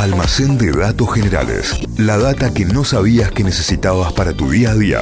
Almacén 0.00 0.56
de 0.56 0.72
datos 0.72 1.12
generales. 1.12 1.78
La 1.98 2.16
data 2.16 2.54
que 2.54 2.64
no 2.64 2.84
sabías 2.84 3.30
que 3.32 3.44
necesitabas 3.44 4.14
para 4.14 4.32
tu 4.32 4.48
día 4.50 4.70
a 4.70 4.74
día. 4.74 5.00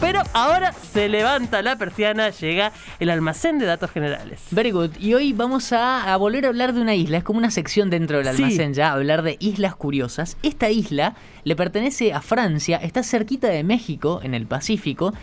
Pero 0.00 0.20
ahora 0.32 0.72
se 0.92 1.08
levanta 1.08 1.62
la 1.62 1.76
persiana, 1.78 2.30
llega 2.30 2.72
el 2.98 3.08
almacén 3.08 3.60
de 3.60 3.66
datos 3.66 3.92
generales. 3.92 4.40
Very 4.50 4.72
good. 4.72 4.90
Y 4.98 5.14
hoy 5.14 5.32
vamos 5.32 5.72
a, 5.72 6.12
a 6.12 6.16
volver 6.16 6.44
a 6.44 6.48
hablar 6.48 6.74
de 6.74 6.80
una 6.80 6.96
isla. 6.96 7.18
Es 7.18 7.22
como 7.24 7.38
una 7.38 7.52
sección 7.52 7.88
dentro 7.88 8.16
del 8.18 8.34
Sí. 8.36 8.42
almacén 8.42 8.74
ya, 8.74 8.90
hablar 8.94 9.22
de 9.22 9.36
islas 9.38 9.76
curiosas. 9.76 10.36
Esta 10.42 10.68
isla 10.68 11.14
le 11.44 11.54
pertenece 11.54 12.12
a 12.12 12.20
Francia, 12.20 12.78
está 12.78 13.04
cerquita 13.04 13.46
de 13.46 13.62
México, 13.62 14.18
en 14.24 14.34
el 14.34 14.46
Pacífico. 14.46 15.14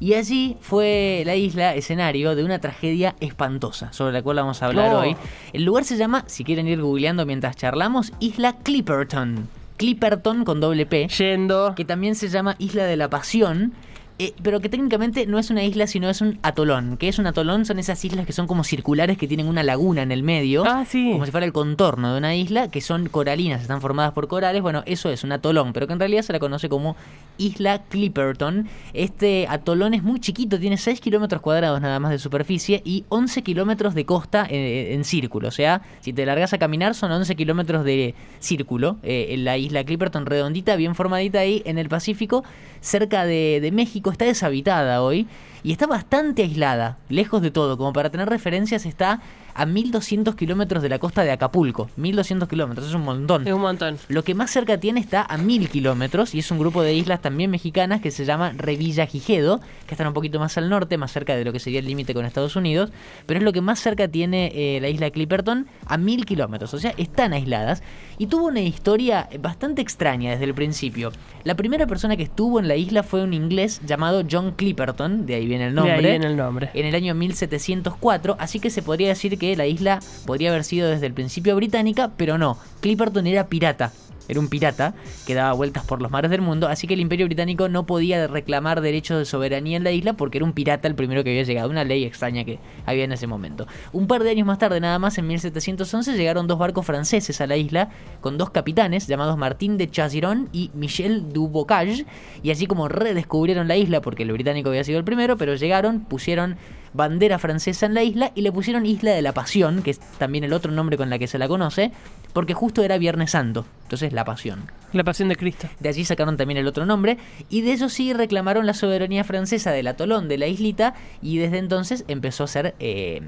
Y 0.00 0.14
allí 0.14 0.56
fue 0.60 1.22
la 1.26 1.34
isla 1.34 1.74
escenario 1.74 2.36
de 2.36 2.44
una 2.44 2.60
tragedia 2.60 3.16
espantosa, 3.20 3.92
sobre 3.92 4.12
la 4.12 4.22
cual 4.22 4.36
vamos 4.36 4.62
a 4.62 4.66
hablar 4.66 4.94
Oh. 4.94 5.00
hoy. 5.00 5.16
El 5.52 5.64
lugar 5.64 5.84
se 5.84 5.96
llama, 5.96 6.24
si 6.26 6.44
quieren 6.44 6.68
ir 6.68 6.80
googleando 6.80 7.26
mientras 7.26 7.56
charlamos, 7.56 8.12
Isla 8.20 8.54
Clipperton. 8.62 9.48
Clipperton 9.76 10.44
con 10.44 10.60
doble 10.60 10.86
P 10.86 11.06
Yendo. 11.08 11.74
que 11.76 11.84
también 11.84 12.14
se 12.16 12.28
llama 12.28 12.56
Isla 12.58 12.84
de 12.84 12.96
la 12.96 13.08
Pasión, 13.08 13.72
eh, 14.18 14.34
pero 14.42 14.60
que 14.60 14.68
técnicamente 14.68 15.26
no 15.26 15.38
es 15.38 15.50
una 15.50 15.62
isla, 15.62 15.86
sino 15.86 16.08
es 16.10 16.20
un 16.20 16.38
atolón. 16.42 16.96
¿Qué 16.96 17.08
es 17.08 17.18
un 17.18 17.26
atolón? 17.26 17.64
Son 17.64 17.78
esas 17.78 18.04
islas 18.04 18.26
que 18.26 18.32
son 18.32 18.46
como 18.46 18.64
circulares, 18.64 19.16
que 19.18 19.28
tienen 19.28 19.46
una 19.48 19.62
laguna 19.62 20.02
en 20.02 20.10
el 20.12 20.22
medio, 20.22 20.64
Ah, 20.66 20.84
sí. 20.88 21.10
como 21.12 21.24
si 21.24 21.30
fuera 21.30 21.46
el 21.46 21.52
contorno 21.52 22.12
de 22.12 22.18
una 22.18 22.34
isla, 22.34 22.68
que 22.70 22.80
son 22.80 23.08
coralinas, 23.08 23.62
están 23.62 23.80
formadas 23.80 24.12
por 24.12 24.28
corales. 24.28 24.60
Bueno, 24.62 24.82
eso 24.86 25.10
es 25.10 25.24
un 25.24 25.32
atolón, 25.32 25.72
pero 25.72 25.86
que 25.86 25.92
en 25.92 25.98
realidad 26.00 26.22
se 26.22 26.32
la 26.32 26.38
conoce 26.38 26.68
como 26.68 26.96
Isla 27.38 27.82
Clipperton. 27.88 28.68
Este 28.92 29.46
atolón 29.48 29.94
es 29.94 30.02
muy 30.02 30.18
chiquito, 30.20 30.58
tiene 30.58 30.76
6 30.76 31.00
kilómetros 31.00 31.40
cuadrados 31.40 31.80
nada 31.80 32.00
más 32.00 32.10
de 32.10 32.18
superficie 32.18 32.82
y 32.84 33.04
11 33.10 33.42
kilómetros 33.42 33.94
de 33.94 34.04
costa 34.04 34.46
eh, 34.50 34.94
en 34.94 35.04
círculo. 35.04 35.48
O 35.48 35.52
sea, 35.52 35.82
si 36.00 36.12
te 36.12 36.26
largas 36.26 36.52
a 36.52 36.58
caminar 36.58 36.94
son 36.94 37.12
11 37.12 37.36
kilómetros 37.36 37.84
de 37.84 38.14
círculo. 38.40 38.96
eh, 39.02 39.28
en 39.30 39.44
la 39.44 39.56
isla 39.58 39.84
Clipperton 39.84 40.26
redondita, 40.26 40.74
bien 40.76 40.94
formadita 40.94 41.38
ahí 41.40 41.62
en 41.64 41.78
el 41.78 41.88
Pacífico, 41.88 42.42
cerca 42.80 43.24
de, 43.24 43.60
de 43.62 43.70
México. 43.72 44.07
Está 44.10 44.24
deshabitada 44.24 45.02
hoy 45.02 45.26
y 45.62 45.72
está 45.72 45.86
bastante 45.86 46.42
aislada, 46.42 46.98
lejos 47.08 47.42
de 47.42 47.50
todo. 47.50 47.76
Como 47.76 47.92
para 47.92 48.10
tener 48.10 48.28
referencias, 48.28 48.86
está 48.86 49.20
a 49.58 49.66
1200 49.66 50.36
kilómetros 50.36 50.84
de 50.84 50.88
la 50.88 51.00
costa 51.00 51.24
de 51.24 51.32
Acapulco. 51.32 51.90
1200 51.96 52.48
kilómetros, 52.48 52.86
es 52.86 52.94
un 52.94 53.02
montón. 53.02 53.44
Es 53.44 53.52
un 53.52 53.60
montón. 53.60 53.98
Lo 54.06 54.22
que 54.22 54.32
más 54.32 54.52
cerca 54.52 54.78
tiene 54.78 55.00
está 55.00 55.22
a 55.22 55.36
1000 55.36 55.68
kilómetros 55.68 56.32
y 56.36 56.38
es 56.38 56.50
un 56.52 56.60
grupo 56.60 56.80
de 56.80 56.94
islas 56.94 57.20
también 57.20 57.50
mexicanas 57.50 58.00
que 58.00 58.12
se 58.12 58.24
llama 58.24 58.52
Revilla 58.56 59.06
Gijedo, 59.06 59.60
que 59.88 59.94
están 59.94 60.06
un 60.06 60.14
poquito 60.14 60.38
más 60.38 60.56
al 60.58 60.68
norte, 60.70 60.96
más 60.96 61.10
cerca 61.10 61.34
de 61.34 61.44
lo 61.44 61.52
que 61.52 61.58
sería 61.58 61.80
el 61.80 61.86
límite 61.86 62.14
con 62.14 62.24
Estados 62.24 62.54
Unidos, 62.54 62.92
pero 63.26 63.38
es 63.38 63.44
lo 63.44 63.52
que 63.52 63.60
más 63.60 63.80
cerca 63.80 64.06
tiene 64.06 64.52
eh, 64.54 64.80
la 64.80 64.90
isla 64.90 65.10
Clipperton 65.10 65.66
a 65.86 65.98
1000 65.98 66.24
kilómetros, 66.24 66.72
o 66.72 66.78
sea, 66.78 66.94
están 66.96 67.32
aisladas 67.32 67.82
y 68.16 68.28
tuvo 68.28 68.46
una 68.46 68.60
historia 68.60 69.28
bastante 69.40 69.82
extraña 69.82 70.30
desde 70.30 70.44
el 70.44 70.54
principio. 70.54 71.10
La 71.42 71.56
primera 71.56 71.88
persona 71.88 72.16
que 72.16 72.22
estuvo 72.22 72.60
en 72.60 72.68
la 72.68 72.76
isla 72.76 73.02
fue 73.02 73.24
un 73.24 73.34
inglés 73.34 73.80
llamado 73.84 74.22
John 74.30 74.52
Clipperton, 74.52 75.26
de 75.26 75.34
ahí 75.34 75.46
viene 75.46 75.66
el 75.66 75.74
nombre 75.74 75.94
De 75.94 75.98
ahí 75.98 76.10
viene 76.10 76.26
el 76.26 76.36
nombre. 76.36 76.70
en 76.74 76.86
el 76.86 76.94
año 76.94 77.14
1704, 77.16 78.36
así 78.38 78.60
que 78.60 78.70
se 78.70 78.82
podría 78.82 79.08
decir 79.08 79.36
que 79.36 79.47
la 79.56 79.66
isla 79.66 80.00
podría 80.26 80.50
haber 80.50 80.64
sido 80.64 80.88
desde 80.88 81.06
el 81.06 81.14
principio 81.14 81.56
británica, 81.56 82.12
pero 82.16 82.38
no, 82.38 82.58
Clipperton 82.80 83.26
era 83.26 83.48
pirata. 83.48 83.92
Era 84.28 84.40
un 84.40 84.48
pirata 84.48 84.94
que 85.26 85.34
daba 85.34 85.54
vueltas 85.54 85.84
por 85.84 86.02
los 86.02 86.10
mares 86.10 86.30
del 86.30 86.42
mundo, 86.42 86.68
así 86.68 86.86
que 86.86 86.94
el 86.94 87.00
Imperio 87.00 87.26
Británico 87.26 87.70
no 87.70 87.86
podía 87.86 88.26
reclamar 88.26 88.82
derechos 88.82 89.18
de 89.18 89.24
soberanía 89.24 89.78
en 89.78 89.84
la 89.84 89.90
isla 89.90 90.12
porque 90.12 90.36
era 90.36 90.44
un 90.44 90.52
pirata 90.52 90.86
el 90.86 90.94
primero 90.94 91.24
que 91.24 91.30
había 91.30 91.44
llegado, 91.44 91.70
una 91.70 91.82
ley 91.82 92.04
extraña 92.04 92.44
que 92.44 92.58
había 92.84 93.04
en 93.04 93.12
ese 93.12 93.26
momento. 93.26 93.66
Un 93.92 94.06
par 94.06 94.22
de 94.22 94.30
años 94.30 94.46
más 94.46 94.58
tarde, 94.58 94.80
nada 94.80 94.98
más, 94.98 95.16
en 95.16 95.26
1711, 95.26 96.14
llegaron 96.14 96.46
dos 96.46 96.58
barcos 96.58 96.84
franceses 96.84 97.40
a 97.40 97.46
la 97.46 97.56
isla 97.56 97.88
con 98.20 98.36
dos 98.36 98.50
capitanes 98.50 99.06
llamados 99.06 99.38
Martín 99.38 99.78
de 99.78 99.90
Chaziron 99.90 100.50
y 100.52 100.70
Michel 100.74 101.32
du 101.32 101.48
Bocage, 101.48 102.04
y 102.42 102.50
así 102.50 102.66
como 102.66 102.88
redescubrieron 102.88 103.66
la 103.66 103.76
isla 103.76 104.02
porque 104.02 104.24
el 104.24 104.32
británico 104.32 104.68
había 104.68 104.84
sido 104.84 104.98
el 104.98 105.04
primero, 105.04 105.38
pero 105.38 105.54
llegaron, 105.54 106.00
pusieron 106.00 106.58
bandera 106.92 107.38
francesa 107.38 107.86
en 107.86 107.94
la 107.94 108.02
isla 108.02 108.32
y 108.34 108.42
le 108.42 108.52
pusieron 108.52 108.86
Isla 108.86 109.12
de 109.12 109.22
la 109.22 109.32
Pasión, 109.32 109.82
que 109.82 109.90
es 109.92 110.00
también 110.18 110.44
el 110.44 110.52
otro 110.52 110.72
nombre 110.72 110.96
con 110.96 111.10
la 111.10 111.18
que 111.18 111.26
se 111.26 111.38
la 111.38 111.48
conoce, 111.48 111.92
porque 112.32 112.54
justo 112.54 112.82
era 112.82 112.98
Viernes 112.98 113.32
Santo, 113.32 113.66
entonces 113.84 114.12
la 114.12 114.24
Pasión. 114.24 114.70
La 114.92 115.04
pasión 115.04 115.28
de 115.28 115.36
Cristo. 115.36 115.68
De 115.80 115.90
allí 115.90 116.04
sacaron 116.04 116.36
también 116.36 116.56
el 116.56 116.66
otro 116.66 116.86
nombre 116.86 117.18
y 117.50 117.60
de 117.60 117.72
ellos 117.72 117.92
sí 117.92 118.14
reclamaron 118.14 118.64
la 118.64 118.72
soberanía 118.72 119.22
francesa 119.22 119.70
del 119.70 119.86
atolón 119.86 120.28
de 120.28 120.38
la 120.38 120.46
islita 120.46 120.94
y 121.20 121.38
desde 121.38 121.58
entonces 121.58 122.04
empezó 122.08 122.44
a 122.44 122.46
ser 122.46 122.74
eh, 122.78 123.20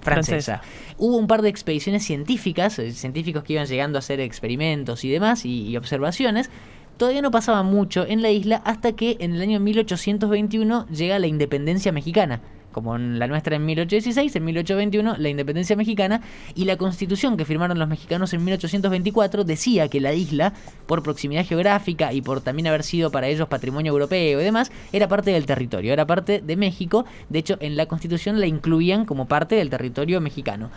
francesa. 0.00 0.62
Hubo 0.96 1.16
un 1.16 1.26
par 1.26 1.42
de 1.42 1.48
expediciones 1.48 2.04
científicas, 2.04 2.78
eh, 2.78 2.92
científicos 2.92 3.42
que 3.42 3.54
iban 3.54 3.66
llegando 3.66 3.98
a 3.98 4.00
hacer 4.00 4.20
experimentos 4.20 5.04
y 5.04 5.10
demás 5.10 5.44
y, 5.44 5.68
y 5.68 5.76
observaciones. 5.76 6.50
Todavía 6.98 7.22
no 7.22 7.30
pasaba 7.30 7.62
mucho 7.62 8.06
en 8.06 8.22
la 8.22 8.30
isla 8.30 8.62
hasta 8.64 8.92
que 8.92 9.16
en 9.20 9.34
el 9.34 9.42
año 9.42 9.60
1821 9.60 10.86
llega 10.88 11.18
la 11.18 11.26
independencia 11.26 11.90
mexicana. 11.90 12.40
Como 12.78 12.94
en 12.94 13.18
la 13.18 13.26
nuestra 13.26 13.56
en 13.56 13.66
1816, 13.66 14.36
en 14.36 14.44
1821 14.44 15.16
la 15.18 15.28
independencia 15.28 15.74
mexicana 15.74 16.20
y 16.54 16.64
la 16.64 16.76
constitución 16.76 17.36
que 17.36 17.44
firmaron 17.44 17.76
los 17.76 17.88
mexicanos 17.88 18.32
en 18.34 18.44
1824 18.44 19.42
decía 19.42 19.88
que 19.88 20.00
la 20.00 20.12
isla, 20.12 20.52
por 20.86 21.02
proximidad 21.02 21.44
geográfica 21.44 22.12
y 22.12 22.22
por 22.22 22.40
también 22.40 22.68
haber 22.68 22.84
sido 22.84 23.10
para 23.10 23.26
ellos 23.26 23.48
patrimonio 23.48 23.90
europeo 23.90 24.40
y 24.40 24.44
demás, 24.44 24.70
era 24.92 25.08
parte 25.08 25.32
del 25.32 25.44
territorio, 25.44 25.92
era 25.92 26.06
parte 26.06 26.40
de 26.40 26.56
México. 26.56 27.04
De 27.28 27.40
hecho, 27.40 27.56
en 27.58 27.76
la 27.76 27.86
constitución 27.86 28.38
la 28.38 28.46
incluían 28.46 29.06
como 29.06 29.26
parte 29.26 29.56
del 29.56 29.70
territorio 29.70 30.20
mexicano. 30.20 30.70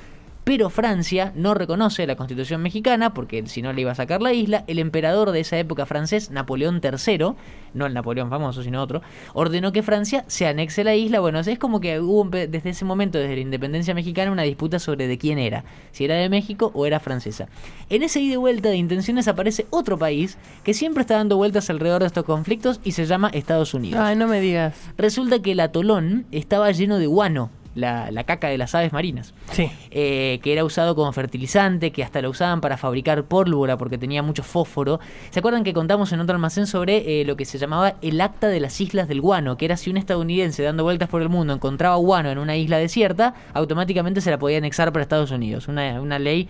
Pero 0.43 0.69
Francia 0.71 1.31
no 1.35 1.53
reconoce 1.53 2.07
la 2.07 2.15
constitución 2.15 2.61
mexicana 2.61 3.13
porque 3.13 3.45
si 3.45 3.61
no 3.61 3.73
le 3.73 3.81
iba 3.81 3.91
a 3.91 3.95
sacar 3.95 4.21
la 4.21 4.33
isla. 4.33 4.63
El 4.67 4.79
emperador 4.79 5.31
de 5.31 5.39
esa 5.39 5.57
época 5.57 5.85
francés, 5.85 6.31
Napoleón 6.31 6.81
III, 6.83 7.33
no 7.73 7.85
el 7.85 7.93
Napoleón 7.93 8.29
famoso, 8.29 8.63
sino 8.63 8.81
otro, 8.81 9.01
ordenó 9.33 9.71
que 9.71 9.83
Francia 9.83 10.25
se 10.27 10.47
anexe 10.47 10.83
la 10.83 10.95
isla. 10.95 11.19
Bueno, 11.19 11.39
es 11.39 11.59
como 11.59 11.79
que 11.79 11.99
hubo 11.99 12.27
desde 12.29 12.69
ese 12.69 12.85
momento, 12.85 13.19
desde 13.19 13.35
la 13.35 13.41
independencia 13.41 13.93
mexicana, 13.93 14.31
una 14.31 14.41
disputa 14.43 14.79
sobre 14.79 15.07
de 15.07 15.17
quién 15.17 15.37
era, 15.37 15.63
si 15.91 16.05
era 16.05 16.15
de 16.15 16.27
México 16.27 16.71
o 16.73 16.85
era 16.85 16.99
francesa. 16.99 17.47
En 17.89 18.01
ese 18.01 18.19
ida 18.19 18.33
y 18.33 18.37
vuelta 18.37 18.69
de 18.69 18.77
intenciones 18.77 19.27
aparece 19.27 19.67
otro 19.69 19.97
país 19.97 20.37
que 20.63 20.73
siempre 20.73 21.01
está 21.01 21.17
dando 21.17 21.37
vueltas 21.37 21.69
alrededor 21.69 22.01
de 22.01 22.07
estos 22.07 22.23
conflictos 22.23 22.79
y 22.83 22.93
se 22.93 23.05
llama 23.05 23.29
Estados 23.33 23.73
Unidos. 23.73 24.01
Ay, 24.01 24.15
no 24.15 24.27
me 24.27 24.41
digas. 24.41 24.75
Resulta 24.97 25.39
que 25.41 25.51
el 25.51 25.59
atolón 25.59 26.25
estaba 26.31 26.71
lleno 26.71 26.97
de 26.97 27.05
guano, 27.05 27.51
la, 27.75 28.11
la 28.11 28.23
caca 28.25 28.49
de 28.49 28.57
las 28.57 28.75
aves 28.75 28.91
marinas 28.91 29.33
Sí. 29.51 29.71
eh, 29.91 30.39
que 30.43 30.51
era 30.53 30.65
usado 30.65 30.95
como 30.95 31.11
fertilizante, 31.13 31.91
que 31.91 32.03
hasta 32.03 32.21
lo 32.21 32.29
usaban 32.29 32.59
para 32.61 32.77
fabricar 32.77 33.23
pólvora 33.25 33.77
porque 33.77 33.97
tenía 33.97 34.21
mucho 34.21 34.43
fósforo. 34.43 34.99
¿Se 35.29 35.39
acuerdan 35.39 35.63
que 35.63 35.73
contamos 35.73 36.11
en 36.11 36.19
otro 36.19 36.35
almacén 36.35 36.67
sobre 36.67 37.21
eh, 37.21 37.25
lo 37.25 37.35
que 37.37 37.45
se 37.45 37.57
llamaba 37.57 37.95
el 38.01 38.19
acta 38.21 38.47
de 38.49 38.59
las 38.59 38.79
islas 38.81 39.07
del 39.07 39.21
guano? 39.21 39.57
Que 39.57 39.65
era 39.65 39.77
si 39.77 39.89
un 39.89 39.97
estadounidense 39.97 40.63
dando 40.63 40.83
vueltas 40.83 41.07
por 41.09 41.21
el 41.21 41.29
mundo 41.29 41.53
encontraba 41.53 41.95
guano 41.95 42.29
en 42.29 42.37
una 42.37 42.57
isla 42.57 42.77
desierta, 42.77 43.35
automáticamente 43.53 44.21
se 44.21 44.31
la 44.31 44.37
podía 44.39 44.57
anexar 44.57 44.91
para 44.91 45.03
Estados 45.03 45.31
Unidos. 45.31 45.67
Una, 45.67 46.01
una 46.01 46.19
ley 46.19 46.49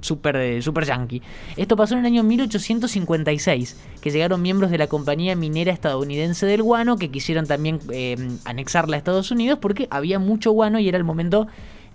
super, 0.00 0.36
eh, 0.36 0.62
super 0.62 0.84
yankee. 0.84 1.22
Esto 1.56 1.76
pasó 1.76 1.94
en 1.94 2.00
el 2.00 2.06
año 2.06 2.22
1856, 2.22 3.76
que 4.00 4.10
llegaron 4.10 4.42
miembros 4.42 4.70
de 4.70 4.78
la 4.78 4.86
compañía 4.86 5.36
minera 5.36 5.72
estadounidense 5.72 6.46
del 6.46 6.62
guano 6.62 6.96
que 6.96 7.10
quisieron 7.10 7.46
también 7.46 7.80
eh, 7.90 8.16
anexarla 8.44 8.96
a 8.96 8.98
Estados 8.98 9.30
Unidos 9.30 9.58
porque 9.60 9.88
había 9.90 10.18
mucho 10.18 10.52
guano 10.52 10.78
y 10.78 10.88
era 10.88 10.98
el 10.98 11.04
momento 11.04 11.46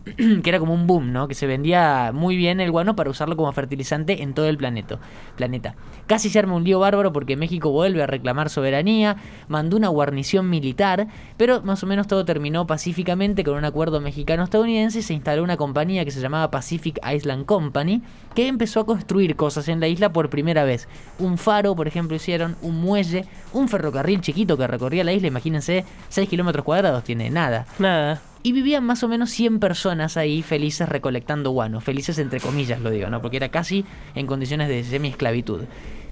que 0.43 0.49
era 0.49 0.59
como 0.59 0.73
un 0.73 0.87
boom, 0.87 1.11
¿no? 1.11 1.27
Que 1.27 1.35
se 1.35 1.47
vendía 1.47 2.11
muy 2.13 2.35
bien 2.35 2.59
el 2.59 2.71
guano 2.71 2.95
para 2.95 3.09
usarlo 3.09 3.35
como 3.35 3.51
fertilizante 3.51 4.23
en 4.23 4.33
todo 4.33 4.47
el 4.47 4.57
planeta. 4.57 4.99
planeta. 5.35 5.75
Casi 6.07 6.29
se 6.29 6.39
arma 6.39 6.55
un 6.55 6.63
lío 6.63 6.79
bárbaro 6.79 7.13
porque 7.13 7.37
México 7.37 7.71
vuelve 7.71 8.01
a 8.01 8.07
reclamar 8.07 8.49
soberanía, 8.49 9.17
mandó 9.47 9.77
una 9.77 9.89
guarnición 9.89 10.49
militar, 10.49 11.07
pero 11.37 11.61
más 11.61 11.83
o 11.83 11.87
menos 11.87 12.07
todo 12.07 12.25
terminó 12.25 12.65
pacíficamente 12.67 13.43
con 13.43 13.55
un 13.55 13.65
acuerdo 13.65 14.01
mexicano-estadounidense 14.01 14.99
y 14.99 15.01
se 15.03 15.13
instaló 15.13 15.43
una 15.43 15.57
compañía 15.57 16.03
que 16.03 16.11
se 16.11 16.19
llamaba 16.19 16.51
Pacific 16.51 16.99
Island 17.07 17.45
Company, 17.45 18.01
que 18.33 18.47
empezó 18.47 18.81
a 18.81 18.85
construir 18.85 19.35
cosas 19.35 19.67
en 19.67 19.79
la 19.79 19.87
isla 19.87 20.11
por 20.11 20.29
primera 20.29 20.63
vez. 20.63 20.87
Un 21.19 21.37
faro, 21.37 21.75
por 21.75 21.87
ejemplo, 21.87 22.15
hicieron, 22.15 22.55
un 22.61 22.81
muelle, 22.81 23.25
un 23.53 23.69
ferrocarril 23.69 24.21
chiquito 24.21 24.57
que 24.57 24.67
recorría 24.67 25.03
la 25.03 25.13
isla, 25.13 25.27
imagínense, 25.27 25.85
6 26.09 26.27
kilómetros 26.27 26.65
cuadrados, 26.65 27.03
tiene 27.03 27.29
nada. 27.29 27.65
Nada. 27.79 28.30
Y 28.43 28.53
vivían 28.53 28.83
más 28.83 29.03
o 29.03 29.07
menos 29.07 29.29
100 29.29 29.59
personas 29.59 30.17
ahí 30.17 30.41
felices 30.41 30.89
recolectando 30.89 31.51
guano. 31.51 31.79
Felices 31.79 32.17
entre 32.17 32.39
comillas 32.39 32.81
lo 32.81 32.89
digo, 32.89 33.09
¿no? 33.09 33.21
Porque 33.21 33.37
era 33.37 33.49
casi 33.49 33.85
en 34.15 34.25
condiciones 34.25 34.67
de 34.67 34.83
semi-esclavitud. 34.83 35.61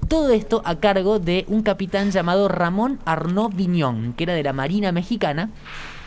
Todo 0.07 0.31
esto 0.31 0.61
a 0.65 0.75
cargo 0.75 1.19
de 1.19 1.45
un 1.47 1.63
capitán 1.63 2.11
llamado 2.11 2.47
Ramón 2.47 2.99
Arnaud 3.05 3.53
Viñón, 3.53 4.13
que 4.13 4.23
era 4.23 4.33
de 4.33 4.43
la 4.43 4.53
Marina 4.53 4.91
Mexicana 4.91 5.49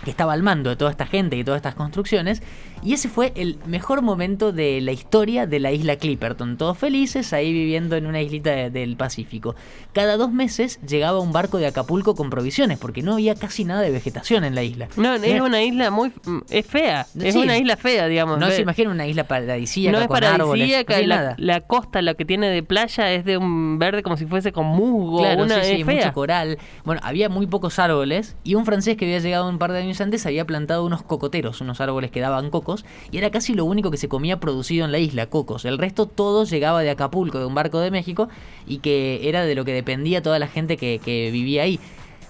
que 0.04 0.10
estaba 0.10 0.32
al 0.32 0.42
mando 0.42 0.70
de 0.70 0.76
toda 0.76 0.90
esta 0.90 1.06
gente 1.06 1.36
y 1.36 1.44
todas 1.44 1.58
estas 1.58 1.74
construcciones. 1.74 2.42
Y 2.84 2.94
ese 2.94 3.08
fue 3.08 3.32
el 3.36 3.58
mejor 3.66 4.02
momento 4.02 4.50
de 4.50 4.80
la 4.80 4.90
historia 4.90 5.46
de 5.46 5.60
la 5.60 5.70
isla 5.70 5.96
Clipperton. 5.96 6.56
Todos 6.56 6.76
felices 6.76 7.32
ahí 7.32 7.52
viviendo 7.52 7.94
en 7.94 8.06
una 8.06 8.20
islita 8.20 8.70
del 8.70 8.96
Pacífico. 8.96 9.54
Cada 9.92 10.16
dos 10.16 10.32
meses 10.32 10.80
llegaba 10.80 11.20
un 11.20 11.32
barco 11.32 11.58
de 11.58 11.68
Acapulco 11.68 12.16
con 12.16 12.28
provisiones, 12.28 12.78
porque 12.78 13.02
no 13.02 13.14
había 13.14 13.36
casi 13.36 13.64
nada 13.64 13.82
de 13.82 13.90
vegetación 13.90 14.42
en 14.42 14.56
la 14.56 14.64
isla. 14.64 14.88
No, 14.96 15.14
es 15.14 15.40
una 15.40 15.62
isla 15.62 15.92
muy. 15.92 16.10
Mm, 16.24 16.38
es 16.50 16.66
fea. 16.66 17.06
Es 17.20 17.36
una 17.36 17.56
isla 17.56 17.76
fea, 17.76 18.08
digamos. 18.08 18.38
No 18.38 18.50
se 18.50 18.62
imagina 18.62 18.90
una 18.90 19.06
isla 19.06 19.24
paradisíaca 19.24 20.00
no 20.00 20.08
con 20.08 20.24
árboles. 20.24 20.84
No 20.88 21.06
la, 21.06 21.34
la, 21.38 21.60
costa, 21.60 22.02
lo 22.02 22.16
que 22.16 22.24
tiene 22.24 22.48
de 22.48 22.64
playa, 22.64 23.12
es 23.12 23.24
de 23.24 23.36
un 23.36 23.78
verde 23.78 24.02
como 24.02 24.16
si 24.16 24.26
fuese 24.26 24.50
con 24.50 24.66
musgo. 24.66 25.18
Claro, 25.18 25.44
una, 25.44 25.62
sí, 25.62 25.84
mucho 25.84 26.12
coral. 26.12 26.58
Bueno, 26.84 27.00
había 27.04 27.28
muy 27.28 27.46
pocos 27.46 27.78
árboles 27.78 28.34
y 28.42 28.56
un 28.56 28.64
francés 28.64 28.96
que 28.96 29.04
había 29.04 29.20
llegado 29.20 29.48
un 29.48 29.58
par 29.58 29.70
de 29.72 29.91
antes 30.00 30.26
había 30.26 30.46
plantado 30.46 30.84
unos 30.84 31.02
cocoteros, 31.02 31.60
unos 31.60 31.80
árboles 31.80 32.10
que 32.10 32.20
daban 32.20 32.50
cocos, 32.50 32.84
y 33.10 33.18
era 33.18 33.30
casi 33.30 33.54
lo 33.54 33.64
único 33.64 33.90
que 33.90 33.96
se 33.96 34.08
comía 34.08 34.40
producido 34.40 34.84
en 34.84 34.92
la 34.92 34.98
isla, 34.98 35.26
cocos. 35.26 35.64
El 35.64 35.78
resto 35.78 36.06
todo 36.06 36.44
llegaba 36.44 36.82
de 36.82 36.90
Acapulco, 36.90 37.38
de 37.38 37.46
un 37.46 37.54
barco 37.54 37.80
de 37.80 37.90
México, 37.90 38.28
y 38.66 38.78
que 38.78 39.28
era 39.28 39.44
de 39.44 39.54
lo 39.54 39.64
que 39.64 39.72
dependía 39.72 40.22
toda 40.22 40.38
la 40.38 40.48
gente 40.48 40.76
que, 40.76 41.00
que 41.04 41.30
vivía 41.30 41.62
ahí. 41.62 41.78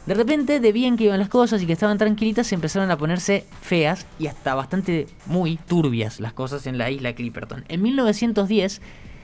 De 0.07 0.15
repente, 0.15 0.59
de 0.59 0.73
bien 0.73 0.97
que 0.97 1.05
iban 1.05 1.21
las 1.21 1.29
cosas 1.29 1.63
y 1.63 1.67
que 1.67 1.73
estaban 1.73 1.97
tranquilitas, 1.97 2.49
se 2.49 2.57
empezaron 2.57 2.91
a 2.91 2.99
ponerse 2.99 3.45
feas 3.61 4.07
y 4.19 4.27
hasta 4.27 4.55
bastante 4.57 5.07
muy 5.27 5.57
turbias 5.57 6.19
las 6.19 6.33
cosas 6.33 6.67
en 6.67 6.77
la 6.77 6.91
isla 6.91 7.15
Clipperton. 7.15 7.65
En 7.69 7.83
1910 7.83 8.81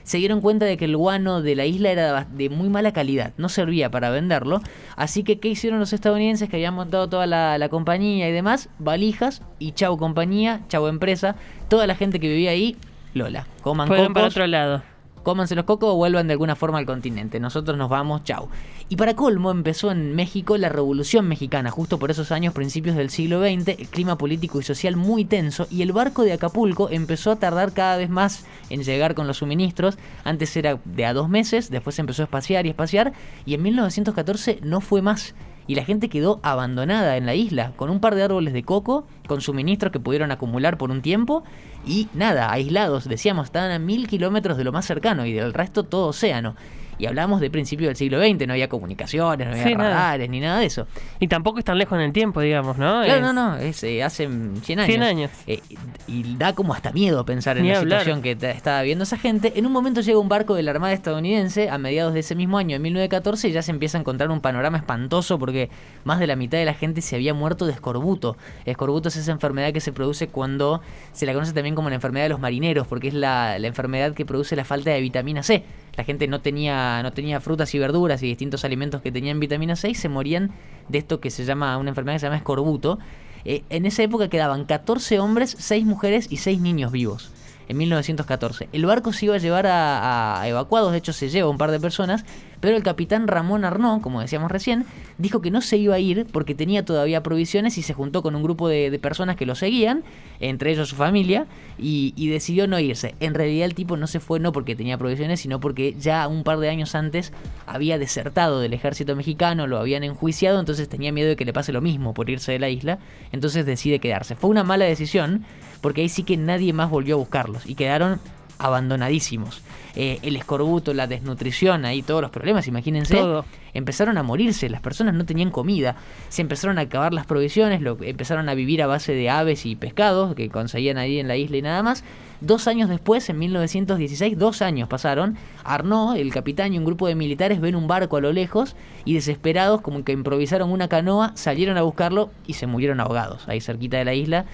se 0.08 0.16
dieron 0.16 0.40
cuenta 0.40 0.64
de 0.64 0.78
que 0.78 0.86
el 0.86 0.96
guano 0.96 1.42
de 1.42 1.54
la 1.54 1.66
isla 1.66 1.90
era 1.90 2.24
de 2.24 2.48
muy 2.48 2.70
mala 2.70 2.92
calidad, 2.94 3.34
no 3.36 3.50
servía 3.50 3.90
para 3.90 4.08
venderlo. 4.08 4.62
Así 4.96 5.22
que, 5.22 5.38
¿qué 5.38 5.48
hicieron 5.48 5.80
los 5.80 5.92
estadounidenses 5.92 6.48
que 6.48 6.56
habían 6.56 6.72
montado 6.72 7.10
toda 7.10 7.26
la, 7.26 7.68
compañía 7.68 8.26
y 8.26 8.32
demás? 8.32 8.70
Valijas 8.78 9.42
y 9.58 9.72
chau 9.72 9.98
compañía, 9.98 10.62
chau 10.68 10.86
empresa. 10.86 11.36
Toda 11.68 11.86
la 11.86 11.94
gente 11.94 12.20
que 12.20 12.28
vivía 12.30 12.52
ahí, 12.52 12.78
Lola, 13.12 13.46
coman 13.60 13.86
Fueron 13.86 14.14
para 14.14 14.28
otro 14.28 14.46
lado 14.46 14.82
cómanse 15.28 15.54
los 15.54 15.66
cocos 15.66 15.90
o 15.92 15.96
vuelvan 15.96 16.26
de 16.26 16.32
alguna 16.32 16.56
forma 16.56 16.78
al 16.78 16.86
continente. 16.86 17.38
Nosotros 17.38 17.76
nos 17.76 17.90
vamos, 17.90 18.24
chau. 18.24 18.48
Y 18.88 18.96
para 18.96 19.14
colmo 19.14 19.50
empezó 19.50 19.90
en 19.90 20.16
México 20.16 20.56
la 20.56 20.70
Revolución 20.70 21.28
Mexicana, 21.28 21.70
justo 21.70 21.98
por 21.98 22.10
esos 22.10 22.32
años, 22.32 22.54
principios 22.54 22.96
del 22.96 23.10
siglo 23.10 23.42
XX, 23.42 23.78
el 23.78 23.88
clima 23.88 24.16
político 24.16 24.58
y 24.58 24.62
social 24.62 24.96
muy 24.96 25.26
tenso, 25.26 25.66
y 25.70 25.82
el 25.82 25.92
barco 25.92 26.22
de 26.22 26.32
Acapulco 26.32 26.88
empezó 26.88 27.30
a 27.30 27.36
tardar 27.36 27.74
cada 27.74 27.98
vez 27.98 28.08
más 28.08 28.46
en 28.70 28.82
llegar 28.82 29.14
con 29.14 29.26
los 29.26 29.36
suministros. 29.36 29.98
Antes 30.24 30.56
era 30.56 30.80
de 30.86 31.04
a 31.04 31.12
dos 31.12 31.28
meses, 31.28 31.68
después 31.68 31.98
empezó 31.98 32.22
a 32.22 32.24
espaciar 32.24 32.64
y 32.64 32.70
espaciar, 32.70 33.12
y 33.44 33.52
en 33.52 33.60
1914 33.64 34.60
no 34.62 34.80
fue 34.80 35.02
más 35.02 35.34
y 35.68 35.74
la 35.74 35.84
gente 35.84 36.08
quedó 36.08 36.40
abandonada 36.42 37.16
en 37.16 37.26
la 37.26 37.36
isla, 37.36 37.72
con 37.76 37.90
un 37.90 38.00
par 38.00 38.16
de 38.16 38.24
árboles 38.24 38.52
de 38.54 38.64
coco, 38.64 39.06
con 39.28 39.40
suministros 39.40 39.92
que 39.92 40.00
pudieron 40.00 40.32
acumular 40.32 40.78
por 40.78 40.90
un 40.90 41.02
tiempo, 41.02 41.44
y 41.86 42.08
nada, 42.14 42.50
aislados, 42.50 43.06
decíamos, 43.06 43.44
estaban 43.44 43.70
a 43.70 43.78
mil 43.78 44.08
kilómetros 44.08 44.56
de 44.56 44.64
lo 44.64 44.72
más 44.72 44.86
cercano 44.86 45.26
y 45.26 45.32
del 45.34 45.54
resto 45.54 45.84
todo 45.84 46.08
océano. 46.08 46.56
Y 46.98 47.06
hablamos 47.06 47.40
de 47.40 47.50
principio 47.50 47.86
del 47.86 47.96
siglo 47.96 48.20
XX, 48.20 48.46
no 48.46 48.52
había 48.52 48.68
comunicaciones, 48.68 49.46
no 49.46 49.52
había 49.52 49.76
radares, 49.76 50.28
ni 50.28 50.40
nada 50.40 50.60
de 50.60 50.66
eso. 50.66 50.86
Y 51.20 51.28
tampoco 51.28 51.58
es 51.58 51.64
tan 51.64 51.78
lejos 51.78 51.96
en 51.96 52.04
el 52.04 52.12
tiempo, 52.12 52.40
digamos, 52.40 52.76
¿no? 52.76 53.02
Claro, 53.04 53.20
no, 53.20 53.32
no, 53.32 53.56
es 53.56 53.82
eh, 53.84 54.02
hace 54.02 54.28
100 54.28 54.80
años. 54.80 54.86
100 54.86 55.02
años. 55.02 55.30
Eh, 55.46 55.60
y 56.06 56.36
da 56.36 56.54
como 56.54 56.74
hasta 56.74 56.92
miedo 56.92 57.24
pensar 57.24 57.58
en 57.58 57.68
la 57.68 57.80
situación 57.80 58.22
que 58.22 58.32
estaba 58.32 58.82
viendo 58.82 59.04
esa 59.04 59.16
gente. 59.16 59.52
En 59.56 59.66
un 59.66 59.72
momento 59.72 60.00
llega 60.00 60.18
un 60.18 60.28
barco 60.28 60.54
de 60.54 60.62
la 60.62 60.72
Armada 60.72 60.92
estadounidense 60.92 61.70
a 61.70 61.78
mediados 61.78 62.14
de 62.14 62.20
ese 62.20 62.34
mismo 62.34 62.58
año, 62.58 62.76
en 62.76 62.82
1914, 62.82 63.48
y 63.48 63.52
ya 63.52 63.62
se 63.62 63.70
empieza 63.70 63.98
a 63.98 64.00
encontrar 64.00 64.30
un 64.30 64.40
panorama 64.40 64.78
espantoso 64.78 65.38
porque 65.38 65.70
más 66.04 66.18
de 66.18 66.26
la 66.26 66.36
mitad 66.36 66.58
de 66.58 66.64
la 66.64 66.74
gente 66.74 67.00
se 67.00 67.16
había 67.16 67.34
muerto 67.34 67.66
de 67.66 67.72
escorbuto. 67.72 68.36
Escorbuto 68.64 69.08
es 69.08 69.16
esa 69.16 69.32
enfermedad 69.32 69.72
que 69.72 69.80
se 69.80 69.92
produce 69.92 70.28
cuando 70.28 70.80
se 71.12 71.26
la 71.26 71.32
conoce 71.32 71.52
también 71.52 71.74
como 71.74 71.88
la 71.88 71.94
enfermedad 71.94 72.24
de 72.24 72.30
los 72.30 72.40
marineros, 72.40 72.86
porque 72.86 73.08
es 73.08 73.14
la, 73.14 73.58
la 73.58 73.66
enfermedad 73.66 74.14
que 74.14 74.24
produce 74.26 74.56
la 74.56 74.64
falta 74.64 74.90
de 74.90 75.00
vitamina 75.00 75.42
C 75.42 75.64
la 75.98 76.04
gente 76.04 76.28
no 76.28 76.40
tenía, 76.40 77.02
no 77.02 77.12
tenía 77.12 77.40
frutas 77.40 77.74
y 77.74 77.78
verduras 77.80 78.22
y 78.22 78.28
distintos 78.28 78.64
alimentos 78.64 79.02
que 79.02 79.10
tenían 79.10 79.40
vitamina 79.40 79.74
C 79.74 79.90
y 79.90 79.94
se 79.96 80.08
morían 80.08 80.52
de 80.88 80.98
esto 80.98 81.20
que 81.20 81.28
se 81.28 81.44
llama, 81.44 81.76
una 81.76 81.88
enfermedad 81.88 82.14
que 82.14 82.20
se 82.20 82.26
llama 82.26 82.36
escorbuto. 82.36 83.00
Eh, 83.44 83.64
en 83.68 83.84
esa 83.84 84.04
época 84.04 84.28
quedaban 84.28 84.64
14 84.64 85.18
hombres, 85.18 85.56
6 85.58 85.84
mujeres 85.84 86.28
y 86.30 86.36
6 86.36 86.60
niños 86.60 86.92
vivos 86.92 87.32
en 87.66 87.76
1914. 87.78 88.68
El 88.72 88.86
barco 88.86 89.12
se 89.12 89.24
iba 89.24 89.34
a 89.34 89.38
llevar 89.38 89.66
a, 89.66 90.40
evacuados, 90.46 90.92
de 90.92 90.98
hecho 90.98 91.12
se 91.12 91.30
lleva 91.30 91.50
un 91.50 91.58
par 91.58 91.72
de 91.72 91.80
personas, 91.80 92.24
pero 92.60 92.76
el 92.76 92.82
capitán 92.82 93.28
Ramón 93.28 93.64
Arnaud, 93.64 94.00
como 94.00 94.20
decíamos 94.20 94.50
recién, 94.50 94.84
dijo 95.18 95.40
que 95.40 95.50
no 95.50 95.60
se 95.60 95.76
iba 95.76 95.94
a 95.94 95.98
ir 95.98 96.26
porque 96.32 96.54
tenía 96.54 96.84
todavía 96.84 97.22
provisiones 97.22 97.78
y 97.78 97.82
se 97.82 97.94
juntó 97.94 98.22
con 98.22 98.34
un 98.34 98.42
grupo 98.42 98.68
de, 98.68 98.98
personas 98.98 99.36
que 99.36 99.46
lo 99.46 99.54
seguían, 99.54 100.02
entre 100.40 100.72
ellos 100.72 100.88
su 100.88 100.96
familia, 100.96 101.46
y, 101.78 102.28
decidió 102.28 102.66
no 102.66 102.78
irse. 102.78 103.14
En 103.20 103.34
realidad 103.34 103.64
el 103.64 103.74
tipo 103.74 103.96
no 103.96 104.06
se 104.06 104.20
fue 104.20 104.40
no 104.40 104.52
porque 104.52 104.76
tenía 104.76 104.98
provisiones, 104.98 105.40
sino 105.40 105.60
porque 105.60 105.94
ya 105.98 106.26
un 106.28 106.44
par 106.44 106.58
de 106.58 106.68
años 106.68 106.94
antes 106.94 107.32
había 107.66 107.98
desertado 107.98 108.60
del 108.60 108.72
ejército 108.72 109.16
mexicano, 109.16 109.66
lo 109.66 109.78
habían 109.78 110.04
enjuiciado, 110.04 110.60
entonces 110.60 110.88
tenía 110.88 111.12
miedo 111.12 111.28
de 111.28 111.36
que 111.36 111.44
le 111.44 111.52
pase 111.52 111.72
lo 111.72 111.80
mismo 111.80 112.14
por 112.14 112.28
irse 112.28 112.52
de 112.52 112.58
la 112.58 112.68
isla, 112.68 112.98
entonces 113.32 113.64
decide 113.64 113.98
quedarse. 113.98 114.34
Fue 114.34 114.50
una 114.50 114.64
mala 114.64 114.84
decisión, 114.84 115.44
porque 115.80 116.02
ahí 116.02 116.08
sí 116.08 116.22
que 116.22 116.36
nadie 116.36 116.72
más 116.72 116.90
volvió 116.90 117.14
a 117.14 117.18
buscarlos 117.18 117.66
y 117.66 117.74
quedaron 117.74 118.20
abandonadísimos. 118.58 119.62
Eh, 119.96 120.18
el 120.22 120.36
escorbuto, 120.36 120.94
la 120.94 121.06
desnutrición, 121.06 121.84
ahí 121.84 122.02
todos 122.02 122.22
los 122.22 122.30
problemas, 122.30 122.68
imagínense. 122.68 123.16
Todo. 123.16 123.44
Empezaron 123.74 124.16
a 124.18 124.22
morirse, 124.22 124.68
las 124.68 124.80
personas 124.80 125.14
no 125.14 125.24
tenían 125.24 125.50
comida, 125.50 125.96
se 126.28 126.42
empezaron 126.42 126.78
a 126.78 126.82
acabar 126.82 127.12
las 127.12 127.26
provisiones, 127.26 127.80
lo, 127.80 127.96
empezaron 128.02 128.48
a 128.48 128.54
vivir 128.54 128.82
a 128.82 128.86
base 128.86 129.12
de 129.12 129.28
aves 129.30 129.66
y 129.66 129.76
pescados 129.76 130.34
que 130.34 130.48
conseguían 130.48 130.98
ahí 130.98 131.18
en 131.18 131.28
la 131.28 131.36
isla 131.36 131.56
y 131.56 131.62
nada 131.62 131.82
más. 131.82 132.04
Dos 132.40 132.68
años 132.68 132.88
después, 132.88 133.28
en 133.28 133.38
1916, 133.38 134.38
dos 134.38 134.62
años 134.62 134.88
pasaron, 134.88 135.36
Arnaud, 135.64 136.16
el 136.16 136.32
capitán 136.32 136.72
y 136.72 136.78
un 136.78 136.84
grupo 136.84 137.08
de 137.08 137.16
militares 137.16 137.60
ven 137.60 137.74
un 137.74 137.88
barco 137.88 138.16
a 138.16 138.20
lo 138.20 138.32
lejos 138.32 138.76
y 139.04 139.14
desesperados, 139.14 139.80
como 139.80 140.04
que 140.04 140.12
improvisaron 140.12 140.70
una 140.70 140.86
canoa, 140.86 141.32
salieron 141.34 141.76
a 141.76 141.82
buscarlo 141.82 142.30
y 142.46 142.52
se 142.52 142.68
murieron 142.68 143.00
ahogados 143.00 143.48
ahí 143.48 143.60
cerquita 143.60 143.98
de 143.98 144.04
la 144.04 144.14
isla 144.14 144.44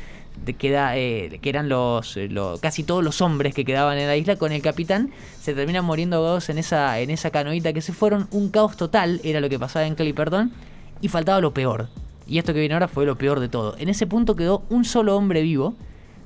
queda, 0.59 0.97
eh, 0.97 1.39
que 1.41 1.49
eran 1.49 1.69
los, 1.69 2.17
eh, 2.17 2.29
casi 2.61 2.83
todos 2.83 3.03
los 3.03 3.21
hombres 3.21 3.55
que 3.55 3.65
quedaban 3.65 3.99
en 3.99 4.07
la 4.07 4.17
isla 4.17 4.37
con 4.37 4.53
el 4.53 4.63
capitán, 4.63 5.11
se 5.41 5.55
terminan 5.55 5.85
muriendo 5.85 6.17
ahogados 6.17 6.49
en 6.51 6.59
esa, 6.59 7.01
en 7.01 7.11
esa 7.11 7.31
canoita 7.31 7.73
que 7.73 7.81
se 7.81 7.93
fueron. 7.93 8.29
Un 8.31 8.51
caos 8.51 8.77
total 8.77 9.21
era 9.25 9.41
lo 9.41 9.49
que 9.49 9.59
pasaba 9.59 9.87
en 9.87 9.95
Clipperton 9.95 10.53
y 11.01 11.09
faltaba 11.09 11.41
lo 11.41 11.55
peor. 11.55 11.89
Y 12.27 12.39
esto 12.39 12.53
que 12.53 12.61
viene 12.61 12.75
ahora 12.75 12.89
fue 12.89 13.07
lo 13.07 13.17
peor 13.17 13.41
de 13.41 13.49
todo. 13.49 13.77
En 13.79 13.89
ese 13.89 14.07
punto 14.07 14.37
quedó 14.37 14.65
un 14.71 14.85
solo 14.85 15.17
hombre 15.17 15.43
vivo, 15.43 15.75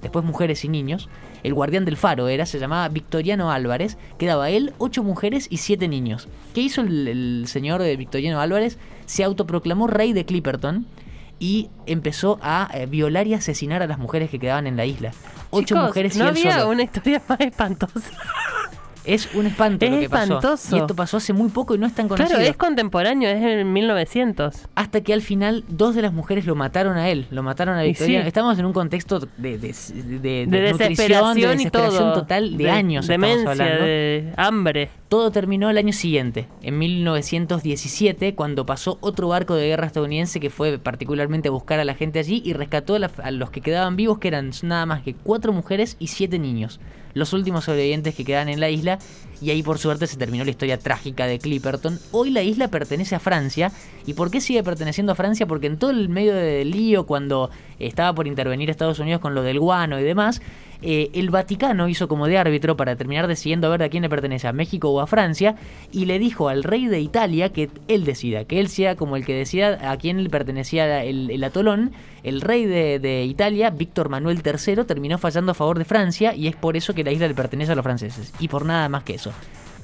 después 0.02 0.24
mujeres 0.24 0.64
y 0.64 0.68
niños. 0.68 1.08
El 1.42 1.54
guardián 1.54 1.84
del 1.84 1.96
faro 1.96 2.28
era, 2.28 2.46
se 2.46 2.58
llamaba 2.58 2.88
Victoriano 2.88 3.50
Álvarez. 3.50 3.96
Quedaba 4.18 4.50
él, 4.50 4.72
ocho 4.78 5.04
mujeres 5.04 5.46
y 5.50 5.58
siete 5.58 5.86
niños. 5.86 6.28
¿Qué 6.54 6.60
hizo 6.60 6.80
el, 6.80 7.08
el 7.08 7.44
señor 7.46 7.82
de 7.82 7.96
Victoriano 7.96 8.40
Álvarez? 8.40 8.78
Se 9.06 9.22
autoproclamó 9.22 9.86
rey 9.86 10.12
de 10.12 10.24
Clipperton 10.24 10.86
y 11.38 11.70
empezó 11.86 12.38
a 12.42 12.68
eh, 12.74 12.86
violar 12.86 13.26
y 13.26 13.34
asesinar 13.34 13.82
a 13.82 13.86
las 13.86 13.98
mujeres 13.98 14.30
que 14.30 14.38
quedaban 14.38 14.66
en 14.66 14.76
la 14.76 14.84
isla. 14.84 15.12
Ocho 15.50 15.76
mujeres 15.76 16.16
y 16.16 16.18
no 16.18 16.24
él 16.24 16.30
había 16.30 16.66
una 16.66 16.82
historia 16.82 17.22
más 17.28 17.40
espantosa. 17.40 18.10
Es 19.08 19.34
un 19.34 19.46
espanto 19.46 19.86
lo 19.86 20.00
que 20.00 20.10
pasó. 20.10 20.40
Y 20.70 20.78
esto 20.78 20.94
pasó 20.94 21.16
hace 21.16 21.32
muy 21.32 21.48
poco 21.48 21.74
y 21.74 21.78
no 21.78 21.86
es 21.86 21.94
tan 21.94 22.08
conocido. 22.08 22.38
Claro, 22.38 22.50
es 22.50 22.56
contemporáneo, 22.56 23.30
es 23.30 23.42
en 23.42 23.72
1900. 23.72 24.68
Hasta 24.74 25.00
que 25.00 25.14
al 25.14 25.22
final 25.22 25.64
dos 25.66 25.94
de 25.94 26.02
las 26.02 26.12
mujeres 26.12 26.44
lo 26.44 26.54
mataron 26.54 26.98
a 26.98 27.08
él, 27.08 27.26
lo 27.30 27.42
mataron 27.42 27.78
a 27.78 27.82
Victoria. 27.82 28.26
Estamos 28.26 28.58
en 28.58 28.66
un 28.66 28.74
contexto 28.74 29.20
de, 29.20 29.58
de, 29.58 29.58
de, 29.58 30.46
de 30.46 30.60
desesperación, 30.60 31.60
y 31.60 31.70
todo. 31.70 32.12
total 32.12 32.58
de, 32.58 32.70
años. 32.70 33.06
Demencia, 33.06 33.54
de 33.54 34.34
hambre. 34.36 34.90
Todo 35.08 35.30
terminó 35.30 35.70
el 35.70 35.78
año 35.78 35.94
siguiente, 35.94 36.48
en 36.60 36.76
1917, 36.76 38.34
cuando 38.34 38.66
pasó 38.66 38.98
otro 39.00 39.28
barco 39.28 39.54
de 39.54 39.68
guerra 39.68 39.86
estadounidense 39.86 40.38
que 40.38 40.50
fue 40.50 40.78
particularmente 40.78 41.48
a 41.48 41.50
buscar 41.50 41.80
a 41.80 41.84
la 41.86 41.94
gente 41.94 42.18
allí 42.18 42.42
y 42.44 42.52
rescató 42.52 42.96
a 42.96 43.30
los 43.30 43.50
que 43.50 43.62
quedaban 43.62 43.96
vivos, 43.96 44.18
que 44.18 44.28
eran 44.28 44.50
nada 44.62 44.84
más 44.84 45.02
que 45.02 45.14
cuatro 45.14 45.54
mujeres 45.54 45.96
y 45.98 46.08
siete 46.08 46.38
niños 46.38 46.78
los 47.18 47.32
últimos 47.32 47.64
sobrevivientes 47.64 48.14
que 48.14 48.24
quedan 48.24 48.48
en 48.48 48.60
la 48.60 48.70
isla 48.70 48.98
y 49.40 49.50
ahí 49.50 49.62
por 49.62 49.78
suerte 49.78 50.06
se 50.06 50.16
terminó 50.16 50.44
la 50.44 50.50
historia 50.50 50.78
trágica 50.78 51.26
de 51.26 51.38
Clipperton. 51.38 51.98
Hoy 52.10 52.30
la 52.30 52.42
isla 52.42 52.68
pertenece 52.68 53.14
a 53.14 53.20
Francia. 53.20 53.70
¿Y 54.06 54.14
por 54.14 54.30
qué 54.30 54.40
sigue 54.40 54.62
perteneciendo 54.62 55.12
a 55.12 55.14
Francia? 55.14 55.46
Porque 55.46 55.66
en 55.66 55.78
todo 55.78 55.90
el 55.90 56.08
medio 56.08 56.34
del 56.34 56.70
lío, 56.70 57.06
cuando 57.06 57.50
estaba 57.78 58.14
por 58.14 58.26
intervenir 58.26 58.70
Estados 58.70 58.98
Unidos 58.98 59.20
con 59.20 59.34
lo 59.34 59.42
del 59.42 59.60
guano 59.60 60.00
y 60.00 60.02
demás, 60.02 60.40
eh, 60.80 61.10
el 61.14 61.30
Vaticano 61.30 61.88
hizo 61.88 62.06
como 62.06 62.26
de 62.26 62.38
árbitro 62.38 62.76
para 62.76 62.96
terminar 62.96 63.26
decidiendo 63.26 63.66
a 63.66 63.70
ver 63.70 63.82
a 63.82 63.88
quién 63.88 64.02
le 64.02 64.08
pertenece, 64.08 64.46
a 64.46 64.52
México 64.52 64.90
o 64.90 65.00
a 65.00 65.06
Francia, 65.06 65.56
y 65.92 66.04
le 66.04 66.18
dijo 66.18 66.48
al 66.48 66.62
rey 66.62 66.86
de 66.86 67.00
Italia 67.00 67.52
que 67.52 67.68
él 67.88 68.04
decida, 68.04 68.44
que 68.44 68.60
él 68.60 68.68
sea 68.68 68.96
como 68.96 69.16
el 69.16 69.24
que 69.24 69.34
decida 69.34 69.90
a 69.90 69.96
quién 69.96 70.22
le 70.22 70.30
pertenecía 70.30 71.04
el, 71.04 71.42
atolón. 71.42 71.92
El 72.22 72.40
rey 72.40 72.66
de, 72.66 72.98
de, 72.98 73.24
Italia, 73.24 73.70
Víctor 73.70 74.08
Manuel 74.08 74.42
III, 74.44 74.84
terminó 74.84 75.18
fallando 75.18 75.52
a 75.52 75.54
favor 75.54 75.78
de 75.78 75.84
Francia 75.84 76.34
y 76.34 76.48
es 76.48 76.56
por 76.56 76.76
eso 76.76 76.94
que 76.94 77.04
la 77.04 77.12
isla 77.12 77.28
le 77.28 77.34
pertenece 77.34 77.72
a 77.72 77.74
los 77.74 77.84
franceses, 77.84 78.32
y 78.38 78.48
por 78.48 78.64
nada 78.64 78.88
más 78.88 79.02
que 79.04 79.14
eso. 79.14 79.32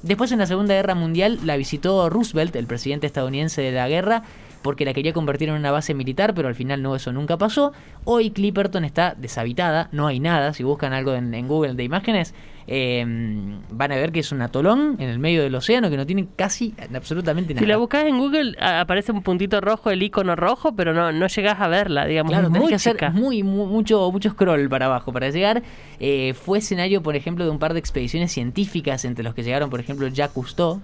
Después 0.04 0.30
en 0.32 0.38
la 0.38 0.46
Segunda 0.46 0.74
Guerra 0.74 0.94
Mundial 0.94 1.38
la 1.44 1.56
visitó 1.56 2.10
Roosevelt, 2.10 2.54
el 2.56 2.66
presidente 2.66 3.06
estadounidense 3.06 3.62
de 3.62 3.72
la 3.72 3.88
guerra, 3.88 4.22
porque 4.64 4.86
la 4.86 4.94
quería 4.94 5.12
convertir 5.12 5.50
en 5.50 5.56
una 5.56 5.70
base 5.70 5.92
militar, 5.92 6.32
pero 6.32 6.48
al 6.48 6.54
final 6.54 6.80
no, 6.80 6.96
eso 6.96 7.12
nunca 7.12 7.36
pasó. 7.36 7.74
Hoy 8.04 8.30
Clipperton 8.30 8.86
está 8.86 9.14
deshabitada, 9.14 9.90
no 9.92 10.06
hay 10.06 10.20
nada. 10.20 10.54
Si 10.54 10.62
buscan 10.62 10.94
algo 10.94 11.12
en, 11.12 11.46
Google 11.46 11.74
de 11.74 11.84
imágenes, 11.84 12.34
em, 12.66 13.60
van 13.70 13.92
a 13.92 13.96
ver 13.96 14.10
que 14.10 14.20
es 14.20 14.32
un 14.32 14.40
atolón 14.40 14.96
en 15.00 15.10
el 15.10 15.18
medio 15.18 15.42
del 15.42 15.54
océano 15.54 15.90
que 15.90 15.98
no 15.98 16.06
tiene 16.06 16.28
casi 16.34 16.74
absolutamente 16.94 17.52
nada. 17.52 17.62
Si 17.62 17.66
la 17.66 17.76
buscas 17.76 18.06
en 18.06 18.16
Google, 18.16 18.56
aparece 18.58 19.12
un 19.12 19.22
puntito 19.22 19.60
rojo, 19.60 19.90
el 19.90 20.02
icono 20.02 20.34
rojo, 20.34 20.74
pero 20.74 20.94
no, 20.94 21.12
no 21.12 21.26
llegas 21.26 21.60
a 21.60 21.68
verla, 21.68 22.06
digamos. 22.06 22.32
Claro, 22.32 22.48
muy 22.48 22.68
que 22.68 22.76
hacer 22.76 22.96
muy, 23.12 23.42
mucho, 23.42 24.10
mucho 24.10 24.30
scroll 24.30 24.70
para 24.70 24.86
abajo 24.86 25.12
para 25.12 25.28
llegar. 25.28 25.62
Eh, 26.00 26.32
fue 26.32 26.60
escenario, 26.60 27.02
por 27.02 27.16
ejemplo, 27.16 27.44
de 27.44 27.50
un 27.50 27.58
par 27.58 27.74
de 27.74 27.80
expediciones 27.80 28.32
científicas, 28.32 29.04
entre 29.04 29.24
los 29.24 29.34
que 29.34 29.42
llegaron, 29.42 29.68
por 29.68 29.80
ejemplo, 29.80 30.08
Jacques 30.08 30.32
Cousteau 30.32 30.80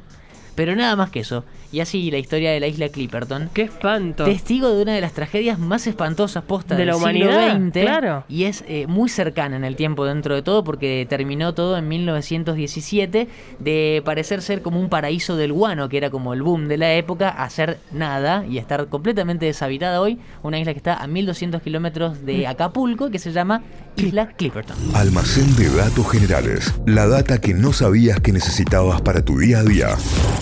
pero 0.60 0.76
nada 0.76 0.94
más 0.94 1.08
que 1.08 1.20
eso. 1.20 1.42
Y 1.72 1.80
así 1.80 2.10
la 2.10 2.18
historia 2.18 2.52
de 2.52 2.60
la 2.60 2.66
isla 2.66 2.90
Clipperton. 2.90 3.48
¡Qué 3.54 3.62
espanto! 3.62 4.26
Testigo 4.26 4.68
de 4.74 4.82
una 4.82 4.92
de 4.92 5.00
las 5.00 5.14
tragedias 5.14 5.58
más 5.58 5.86
espantosas 5.86 6.44
postas 6.44 6.76
de 6.76 6.84
la 6.84 6.96
humanidad. 6.96 7.58
claro. 7.72 8.24
Y 8.28 8.44
es 8.44 8.62
eh, 8.68 8.86
muy 8.86 9.08
cercana 9.08 9.56
en 9.56 9.64
el 9.64 9.74
tiempo 9.74 10.04
dentro 10.04 10.34
de 10.34 10.42
todo 10.42 10.62
porque 10.62 11.06
terminó 11.08 11.54
todo 11.54 11.78
en 11.78 11.88
1917 11.88 13.26
de 13.58 14.02
parecer 14.04 14.42
ser 14.42 14.60
como 14.60 14.78
un 14.78 14.90
paraíso 14.90 15.34
del 15.34 15.54
guano, 15.54 15.88
que 15.88 15.96
era 15.96 16.10
como 16.10 16.34
el 16.34 16.42
boom 16.42 16.68
de 16.68 16.76
la 16.76 16.92
época, 16.92 17.30
a 17.30 17.44
hacer 17.44 17.78
nada 17.90 18.44
y 18.44 18.58
estar 18.58 18.88
completamente 18.88 19.46
deshabitada 19.46 20.02
hoy. 20.02 20.18
Una 20.42 20.58
isla 20.58 20.74
que 20.74 20.78
está 20.78 21.02
a 21.02 21.06
1200 21.06 21.62
kilómetros 21.62 22.26
de 22.26 22.42
mm. 22.44 22.50
Acapulco 22.50 23.10
que 23.10 23.18
se 23.18 23.32
llama 23.32 23.62
Isla 23.96 24.26
Clipperton. 24.36 24.76
Almacén 24.94 25.56
de 25.56 25.74
datos 25.74 26.10
generales. 26.10 26.74
La 26.84 27.06
data 27.06 27.40
que 27.40 27.54
no 27.54 27.72
sabías 27.72 28.20
que 28.20 28.32
necesitabas 28.32 29.00
para 29.00 29.24
tu 29.24 29.38
día 29.38 29.60
a 29.60 29.62
día. 29.62 29.96